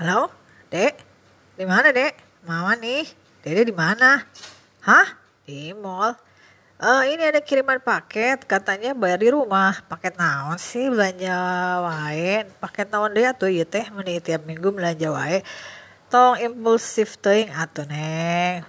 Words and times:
Halo, 0.00 0.32
Dek? 0.72 0.96
Di 1.60 1.68
mana, 1.68 1.92
Dek? 1.92 2.16
Mama 2.48 2.72
nih. 2.72 3.04
Dede 3.44 3.68
di 3.68 3.74
mana? 3.76 4.24
Hah? 4.80 5.12
Di 5.44 5.76
mall. 5.76 6.16
Eh, 6.80 7.12
ini 7.12 7.28
ada 7.28 7.36
kiriman 7.44 7.76
paket, 7.84 8.48
katanya 8.48 8.96
bayar 8.96 9.20
di 9.20 9.28
rumah. 9.28 9.76
Paket 9.92 10.16
naon 10.16 10.56
sih 10.56 10.88
belanja 10.88 11.36
wae? 11.84 12.48
Paket 12.48 12.88
naon 12.88 13.12
deh 13.12 13.28
atuh 13.28 13.52
ieu 13.52 13.68
teh 13.68 13.92
meuni 13.92 14.24
tiap 14.24 14.48
minggu 14.48 14.72
belanja 14.72 15.12
wae. 15.12 15.44
Tong 16.08 16.40
impulsif 16.40 17.20
teuing 17.20 17.52
atuh, 17.52 17.84
Neng. 17.84 18.64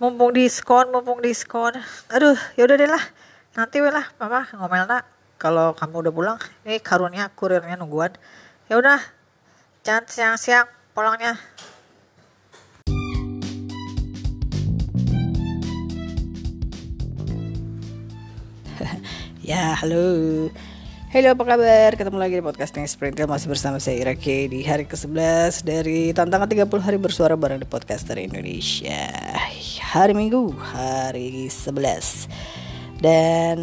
Mumpung 0.00 0.32
diskon, 0.32 0.88
mumpung 0.88 1.20
diskon. 1.20 1.76
Aduh, 2.08 2.40
yaudah 2.56 2.80
deh 2.80 2.88
lah. 2.88 3.04
Nanti 3.52 3.84
we 3.84 3.92
lah, 3.92 4.08
Mama 4.16 4.48
ngomelna 4.56 5.04
kalau 5.36 5.76
kamu 5.76 6.08
udah 6.08 6.12
pulang. 6.16 6.38
Ini 6.64 6.80
karunia 6.80 7.28
kurirnya 7.36 7.76
nungguan. 7.76 8.16
Ya 8.72 8.80
udah, 8.80 8.96
jangan 9.88 10.04
siang-siang 10.04 10.68
pulangnya. 10.92 11.32
Ya, 19.40 19.72
halo. 19.80 20.52
Halo, 21.08 21.32
apa 21.32 21.40
kabar? 21.40 21.96
Ketemu 21.96 22.20
lagi 22.20 22.36
di 22.36 22.44
podcasting 22.44 22.84
Sprintil 22.84 23.24
masih 23.24 23.48
bersama 23.48 23.80
saya 23.80 23.96
Irake 23.96 24.44
di 24.52 24.60
hari 24.60 24.84
ke-11 24.84 25.64
dari 25.64 26.12
tantangan 26.12 26.44
30 26.44 26.68
hari 26.84 27.00
bersuara 27.00 27.32
bareng 27.32 27.64
di 27.64 27.64
podcaster 27.64 28.20
Indonesia. 28.20 29.08
Hari 29.80 30.12
Minggu, 30.12 30.52
hari 30.52 31.48
11. 31.48 32.28
Dan 33.00 33.56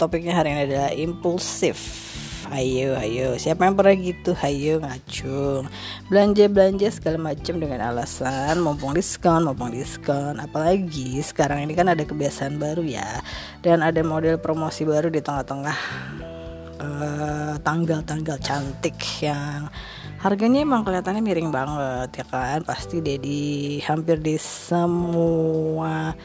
topiknya 0.00 0.40
hari 0.40 0.56
ini 0.56 0.72
adalah 0.72 0.96
impulsif. 0.96 2.16
Ayo, 2.46 2.94
ayo, 2.94 3.34
siapa 3.42 3.66
yang 3.66 3.74
pernah 3.74 3.98
gitu? 3.98 4.30
Ayo 4.38 4.78
ngacung. 4.78 5.66
Belanja-belanja 6.06 6.94
segala 6.94 7.18
macam 7.18 7.58
dengan 7.58 7.82
alasan 7.90 8.62
mumpung 8.62 8.94
diskon, 8.94 9.42
mumpung 9.50 9.74
diskon. 9.74 10.38
Apalagi 10.38 11.18
sekarang 11.26 11.66
ini 11.66 11.74
kan 11.74 11.90
ada 11.90 12.06
kebiasaan 12.06 12.62
baru 12.62 12.86
ya. 12.86 13.18
Dan 13.66 13.82
ada 13.82 13.98
model 14.06 14.38
promosi 14.38 14.86
baru 14.86 15.10
di 15.10 15.18
tengah-tengah 15.18 15.78
eh, 16.78 17.54
tanggal-tanggal 17.66 18.38
cantik 18.38 18.94
yang 19.26 19.66
harganya 20.22 20.62
emang 20.62 20.86
kelihatannya 20.86 21.22
miring 21.22 21.50
banget 21.52 22.24
ya 22.24 22.26
kan 22.26 22.64
pasti 22.64 23.04
deh 23.04 23.20
di 23.20 23.78
hampir 23.84 24.16
di 24.18 24.40
semua 24.40 26.16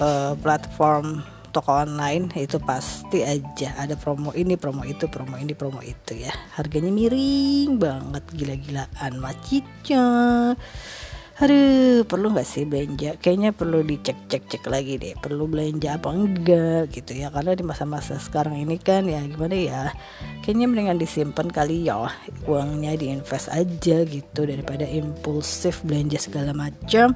eh, 0.00 0.32
platform 0.40 1.35
toko 1.56 1.72
online 1.72 2.28
itu 2.36 2.60
pasti 2.60 3.24
aja 3.24 3.72
ada 3.80 3.96
promo 3.96 4.36
ini 4.36 4.60
promo 4.60 4.84
itu 4.84 5.08
promo 5.08 5.40
ini 5.40 5.56
promo 5.56 5.80
itu 5.80 6.12
ya 6.12 6.32
harganya 6.52 6.92
miring 6.92 7.80
banget 7.80 8.24
gila-gilaan 8.36 9.16
macitnya 9.16 10.04
Aduh, 11.36 12.00
perlu 12.08 12.32
nggak 12.32 12.48
sih 12.48 12.64
belanja? 12.64 13.20
Kayaknya 13.20 13.52
perlu 13.52 13.84
dicek-cek-cek 13.84 14.64
lagi 14.72 14.96
deh. 14.96 15.12
Perlu 15.20 15.44
belanja 15.44 16.00
apa 16.00 16.08
enggak 16.08 16.88
gitu 16.96 17.12
ya? 17.12 17.28
Karena 17.28 17.52
di 17.52 17.60
masa-masa 17.60 18.16
sekarang 18.16 18.56
ini 18.56 18.80
kan 18.80 19.04
ya 19.04 19.20
gimana 19.20 19.52
ya? 19.52 19.92
Kayaknya 20.40 20.64
mendingan 20.64 20.96
disimpan 20.96 21.52
kali 21.52 21.92
ya. 21.92 22.08
Uangnya 22.48 22.96
diinvest 22.96 23.52
aja 23.52 24.08
gitu 24.08 24.48
daripada 24.48 24.88
impulsif 24.88 25.84
belanja 25.84 26.24
segala 26.24 26.56
macam. 26.56 27.12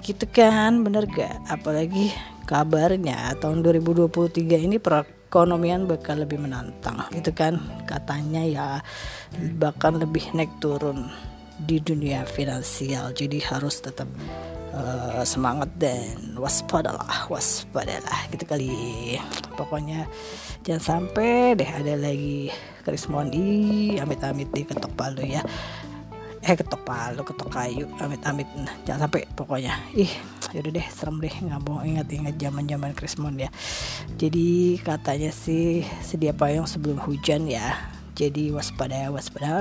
Gitu 0.00 0.24
kan, 0.32 0.80
bener 0.80 1.04
gak? 1.06 1.44
Apalagi 1.46 2.12
kabarnya 2.48 3.36
tahun 3.38 3.62
2023 3.62 4.66
ini 4.66 4.76
perekonomian 4.80 5.86
bakal 5.86 6.24
lebih 6.24 6.40
menantang 6.40 7.04
gitu 7.14 7.30
kan? 7.30 7.60
Katanya 7.84 8.42
ya 8.42 8.66
bahkan 9.60 10.00
lebih 10.00 10.24
naik 10.34 10.50
turun 10.58 11.06
di 11.60 11.78
dunia 11.78 12.24
finansial. 12.24 13.12
Jadi 13.12 13.38
harus 13.44 13.84
tetap 13.84 14.08
uh, 14.72 15.22
semangat 15.22 15.68
dan 15.76 16.34
waspadalah 16.40 17.28
waspadalah 17.28 18.26
gitu 18.32 18.44
kali. 18.48 18.72
Pokoknya 19.54 20.08
jangan 20.64 20.82
sampai 20.82 21.60
deh 21.60 21.68
ada 21.68 21.94
lagi 22.00 22.48
Chris 22.82 23.06
Mondi 23.12 24.00
amit-amit 24.00 24.48
di 24.56 24.64
ketok 24.64 24.92
palu 24.96 25.20
ya 25.20 25.44
eh 26.40 26.56
ketok 26.56 26.82
palu 26.88 27.20
ketok 27.20 27.52
kayu 27.52 27.84
amit-amit. 28.00 28.48
Nah, 28.56 28.72
jangan 28.88 29.06
sampai 29.06 29.28
pokoknya. 29.36 29.76
Ih 29.92 30.08
yaudah 30.56 30.72
deh 30.72 30.86
serem 30.88 31.20
deh. 31.20 31.32
Nggak 31.32 31.60
mau 31.68 31.84
ingat-ingat 31.84 32.40
zaman 32.40 32.64
zaman 32.64 32.90
Krismon 32.96 33.36
ya. 33.36 33.52
Jadi 34.16 34.80
katanya 34.80 35.28
sih 35.30 35.84
sedia 36.00 36.32
payung 36.32 36.64
sebelum 36.64 36.96
hujan 37.04 37.44
ya. 37.44 37.76
Jadi 38.16 38.52
waspada 38.52 39.12
waspada. 39.12 39.52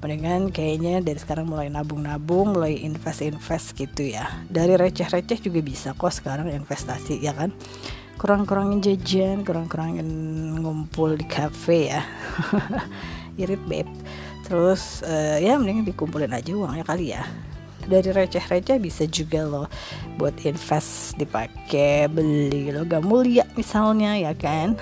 Mendingan 0.00 0.54
kayaknya 0.54 1.02
dari 1.02 1.18
sekarang 1.18 1.50
mulai 1.50 1.68
nabung-nabung 1.68 2.54
mulai 2.54 2.78
invest-invest 2.86 3.74
gitu 3.74 4.14
ya. 4.14 4.30
Dari 4.46 4.78
receh-receh 4.78 5.42
juga 5.42 5.60
bisa 5.60 5.92
kok 5.98 6.14
sekarang 6.14 6.54
investasi 6.54 7.18
ya 7.18 7.34
kan? 7.34 7.50
Kurang-kurangin 8.14 8.78
jajan 8.78 9.42
kurang-kurangin 9.42 10.06
ngumpul 10.62 11.18
di 11.18 11.26
cafe 11.26 11.90
ya. 11.90 12.02
Irit 13.42 13.62
beb 13.66 13.88
terus 14.50 15.06
uh, 15.06 15.38
ya 15.38 15.54
mending 15.54 15.86
dikumpulin 15.86 16.34
aja 16.34 16.50
uangnya 16.58 16.82
kali 16.82 17.14
ya. 17.14 17.22
Dari 17.86 18.10
receh-receh 18.10 18.82
bisa 18.82 19.06
juga 19.06 19.46
loh 19.46 19.70
buat 20.18 20.34
invest 20.42 21.14
dipakai 21.16 22.10
beli 22.10 22.74
logam 22.74 23.06
mulia 23.06 23.46
misalnya 23.54 24.18
ya 24.18 24.34
kan? 24.34 24.74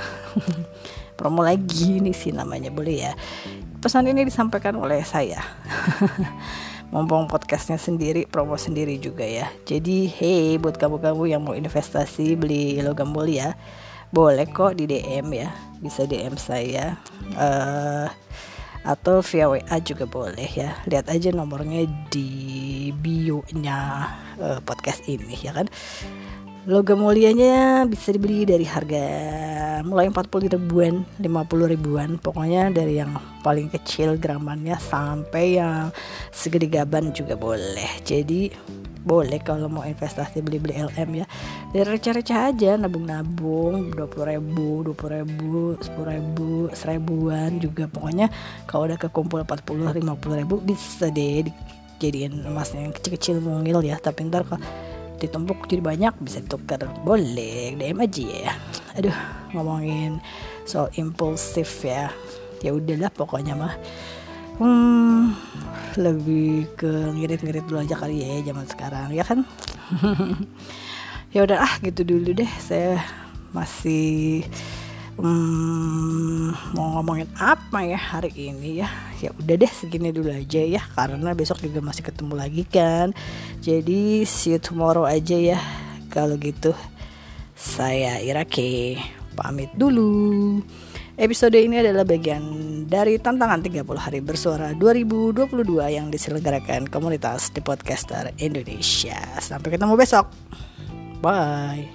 Promo 1.21 1.45
lagi 1.45 2.01
nih 2.01 2.17
sih 2.17 2.33
namanya 2.33 2.73
boleh 2.73 2.97
ya? 2.97 3.13
Pesan 3.85 4.09
ini 4.09 4.25
disampaikan 4.25 4.81
oleh 4.81 5.05
saya. 5.05 5.45
Mumpung 6.93 7.29
podcastnya 7.29 7.77
sendiri 7.77 8.25
promo 8.25 8.57
sendiri 8.57 8.97
juga 8.97 9.21
ya. 9.21 9.53
Jadi 9.69 10.09
hey 10.09 10.57
buat 10.57 10.81
kamu-kamu 10.81 11.29
yang 11.29 11.45
mau 11.45 11.53
investasi 11.53 12.33
beli 12.33 12.81
logam 12.81 13.13
mulia 13.13 13.53
boleh 14.09 14.49
kok 14.49 14.81
di 14.81 14.89
DM 14.89 15.29
ya. 15.37 15.53
Bisa 15.85 16.09
DM 16.09 16.41
saya. 16.41 16.97
Uh, 17.37 18.09
atau 18.89 19.21
via 19.21 19.53
WA 19.53 19.77
juga 19.85 20.09
boleh 20.09 20.49
ya. 20.49 20.81
Lihat 20.89 21.13
aja 21.13 21.29
nomornya 21.29 21.85
di 22.09 22.89
bio 22.97 23.45
nya 23.53 24.09
uh, 24.41 24.65
podcast 24.65 25.05
ini 25.05 25.37
ya 25.37 25.53
kan? 25.53 25.69
Logam 26.69 27.01
mulianya 27.01 27.89
bisa 27.89 28.13
dibeli 28.13 28.45
dari 28.45 28.65
harga 28.65 29.05
mulai 29.89 30.13
40 30.13 30.53
ribuan 30.57 31.05
50 31.21 31.73
ribuan. 31.77 32.21
Pokoknya 32.21 32.69
dari 32.73 33.01
yang 33.01 33.13
paling 33.41 33.73
kecil 33.73 34.17
gramannya 34.21 34.77
sampai 34.77 35.61
yang 35.61 35.89
segede 36.33 36.69
gaban 36.69 37.13
juga 37.17 37.41
boleh. 37.41 37.89
Jadi 38.05 38.53
boleh 39.09 39.41
kalau 39.41 39.73
mau 39.73 39.89
investasi 39.89 40.45
beli-beli 40.45 40.77
LM 40.77 41.25
ya. 41.25 41.27
Dari 41.73 41.89
receh-receh 41.97 42.37
aja 42.37 42.77
nabung-nabung 42.77 43.97
20 43.97 44.33
ribu 44.37 44.85
20 44.93 45.17
ribu 45.17 45.81
10 45.81 46.13
ribu 46.13 46.69
seribuan 46.77 47.57
juga. 47.57 47.89
Pokoknya 47.89 48.29
kalau 48.69 48.85
udah 48.85 49.01
kekumpul 49.01 49.49
40 49.49 50.05
50 50.05 50.41
ribu 50.45 50.61
bisa 50.61 51.09
deh 51.09 51.49
dijadiin 51.49 52.45
emas 52.45 52.77
yang 52.77 52.93
kecil-kecil 52.93 53.41
mungil 53.41 53.81
ya. 53.81 53.97
Tapi 53.97 54.29
ntar 54.29 54.45
kalau 54.45 54.61
ditumpuk 55.19 55.67
jadi 55.67 55.83
banyak 55.83 56.15
bisa 56.23 56.45
tukar 56.45 56.85
boleh 57.03 57.75
DM 57.81 57.99
aja 58.05 58.23
ya. 58.29 58.53
Aduh 59.01 59.17
ngomongin 59.57 60.21
soal 60.69 60.93
impulsif 61.01 61.81
ya. 61.81 62.13
Ya 62.61 62.77
udahlah 62.77 63.09
pokoknya 63.09 63.57
mah 63.57 63.75
hmm, 64.59 65.35
lebih 65.99 66.71
ke 66.79 66.91
ngirit-ngirit 67.15 67.65
dulu 67.67 67.83
aja 67.83 67.97
kali 67.99 68.23
ya 68.23 68.43
zaman 68.51 68.67
sekarang 68.67 69.09
ya 69.15 69.25
kan? 69.25 69.43
Ya 71.29 71.45
udah 71.45 71.61
ah 71.61 71.77
gitu 71.85 72.09
dulu 72.09 72.33
deh. 72.33 72.49
Saya 72.57 73.05
masih 73.53 74.49
hmm, 75.21 76.73
mau 76.73 76.97
ngomongin 76.97 77.29
apa 77.37 77.85
ya 77.85 78.01
hari 78.01 78.33
ini 78.33 78.81
ya? 78.81 78.89
Ya 79.21 79.37
udah 79.37 79.55
deh 79.61 79.69
segini 79.69 80.09
dulu 80.09 80.33
aja 80.33 80.65
ya 80.65 80.81
karena 80.97 81.37
besok 81.37 81.61
juga 81.61 81.85
masih 81.85 82.01
ketemu 82.01 82.33
lagi 82.33 82.65
kan? 82.65 83.13
Jadi 83.61 84.25
see 84.25 84.57
you 84.57 84.61
tomorrow 84.61 85.05
aja 85.05 85.37
ya 85.37 85.61
kalau 86.09 86.41
gitu. 86.41 86.73
Saya 87.53 88.25
Irake 88.25 88.97
pamit 89.37 89.69
dulu 89.77 90.65
Episode 91.19 91.59
ini 91.59 91.83
adalah 91.83 92.07
bagian 92.07 92.47
dari 92.87 93.19
tantangan 93.19 93.59
30 93.59 93.83
hari 93.99 94.23
bersuara 94.23 94.71
2022 94.79 95.67
yang 95.91 96.15
diselenggarakan 96.15 96.87
komunitas 96.87 97.51
di 97.51 97.59
podcaster 97.59 98.31
Indonesia. 98.39 99.19
Sampai 99.43 99.75
ketemu 99.75 99.99
besok. 99.99 100.31
Bye. 101.19 101.91